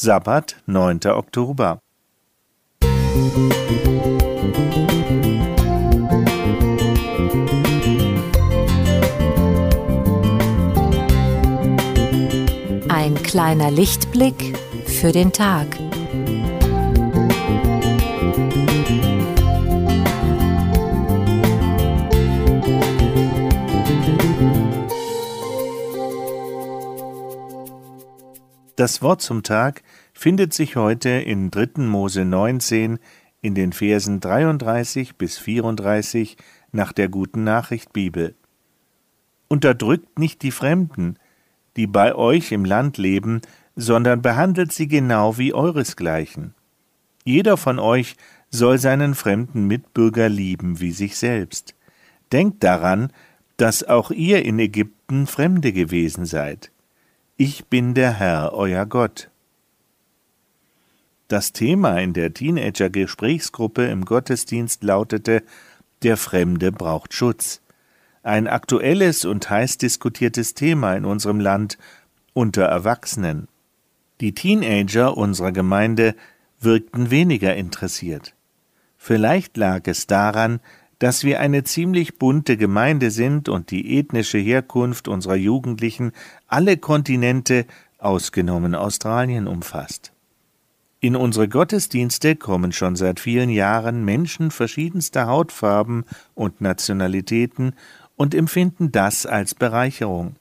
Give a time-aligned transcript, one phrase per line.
[0.00, 1.00] Sabbat, 9.
[1.06, 1.80] Oktober.
[12.88, 14.56] Ein kleiner Lichtblick
[14.86, 15.66] für den Tag.
[28.78, 29.82] Das Wort zum Tag
[30.12, 31.82] findet sich heute in 3.
[31.82, 33.00] Mose 19
[33.40, 36.36] in den Versen 33 bis 34
[36.70, 38.36] nach der Guten Nachricht Bibel.
[39.48, 41.16] Unterdrückt nicht die Fremden,
[41.76, 43.40] die bei euch im Land leben,
[43.74, 46.54] sondern behandelt sie genau wie euresgleichen.
[47.24, 48.14] Jeder von euch
[48.48, 51.74] soll seinen fremden Mitbürger lieben wie sich selbst.
[52.30, 53.12] Denkt daran,
[53.56, 56.70] dass auch ihr in Ägypten Fremde gewesen seid.
[57.40, 59.30] Ich bin der Herr, euer Gott.
[61.28, 65.44] Das Thema in der Teenager-Gesprächsgruppe im Gottesdienst lautete
[66.02, 67.60] Der Fremde braucht Schutz.
[68.24, 71.78] Ein aktuelles und heiß diskutiertes Thema in unserem Land
[72.32, 73.46] unter Erwachsenen.
[74.20, 76.16] Die Teenager unserer Gemeinde
[76.58, 78.34] wirkten weniger interessiert.
[78.96, 80.58] Vielleicht lag es daran,
[80.98, 86.12] dass wir eine ziemlich bunte Gemeinde sind und die ethnische Herkunft unserer Jugendlichen
[86.46, 87.66] alle Kontinente,
[87.98, 90.12] ausgenommen Australien, umfasst.
[91.00, 96.04] In unsere Gottesdienste kommen schon seit vielen Jahren Menschen verschiedenster Hautfarben
[96.34, 97.74] und Nationalitäten
[98.16, 100.34] und empfinden das als Bereicherung.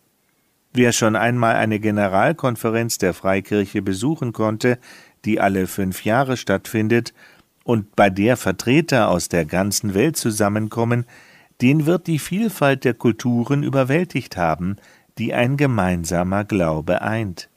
[0.74, 4.80] Wer schon einmal eine Generalkonferenz der Freikirche besuchen konnte,
[5.26, 7.14] die alle fünf Jahre stattfindet,
[7.68, 11.06] und bei der Vertreter aus der ganzen Welt zusammenkommen,
[11.60, 14.78] den wird die Vielfalt der Kulturen überwältigt haben,
[15.18, 17.50] die ein gemeinsamer Glaube eint.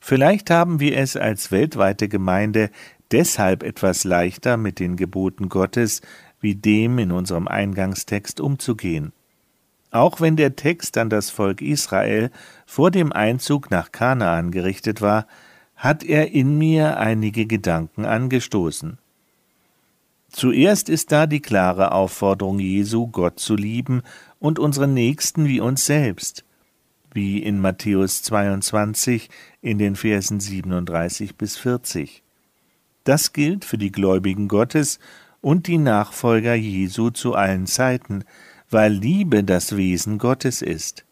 [0.00, 2.70] Vielleicht haben wir es als weltweite Gemeinde
[3.10, 6.00] deshalb etwas leichter mit den Geboten Gottes
[6.40, 9.12] wie dem in unserem Eingangstext umzugehen.
[9.90, 12.30] Auch wenn der Text an das Volk Israel
[12.64, 15.26] vor dem Einzug nach Kanaan gerichtet war,
[15.76, 19.01] hat er in mir einige Gedanken angestoßen.
[20.32, 24.02] Zuerst ist da die klare Aufforderung Jesu, Gott zu lieben
[24.38, 26.44] und unseren Nächsten wie uns selbst,
[27.12, 29.28] wie in Matthäus 22
[29.60, 32.22] in den Versen 37 bis 40.
[33.04, 35.00] Das gilt für die Gläubigen Gottes
[35.42, 38.24] und die Nachfolger Jesu zu allen Zeiten,
[38.70, 41.04] weil Liebe das Wesen Gottes ist.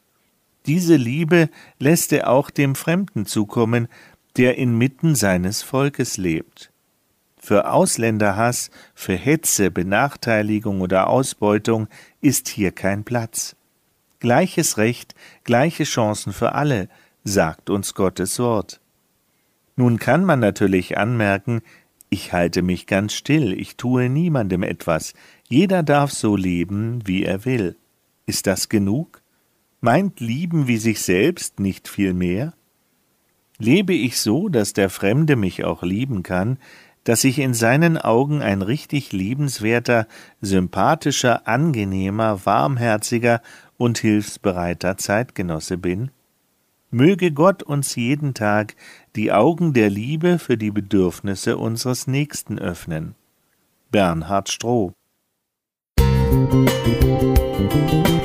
[0.64, 3.88] Diese Liebe lässt er auch dem Fremden zukommen,
[4.38, 6.69] der inmitten seines Volkes lebt.
[7.50, 11.88] Für Ausländerhass, für Hetze, Benachteiligung oder Ausbeutung
[12.20, 13.56] ist hier kein Platz.
[14.20, 16.88] Gleiches Recht, gleiche Chancen für alle,
[17.24, 18.80] sagt uns Gottes Wort.
[19.74, 21.62] Nun kann man natürlich anmerken,
[22.08, 25.14] ich halte mich ganz still, ich tue niemandem etwas,
[25.48, 27.74] jeder darf so leben, wie er will.
[28.26, 29.22] Ist das genug?
[29.80, 32.54] Meint Lieben wie sich selbst nicht viel mehr?
[33.58, 36.58] Lebe ich so, dass der Fremde mich auch lieben kann,
[37.04, 40.06] dass ich in seinen Augen ein richtig liebenswerter,
[40.40, 43.42] sympathischer, angenehmer, warmherziger
[43.76, 46.10] und hilfsbereiter Zeitgenosse bin?
[46.90, 48.74] Möge Gott uns jeden Tag
[49.16, 53.14] die Augen der Liebe für die Bedürfnisse unseres Nächsten öffnen.
[53.90, 54.92] Bernhard Stroh
[56.50, 58.19] Musik